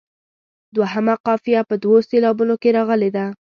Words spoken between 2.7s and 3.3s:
راغلې ده.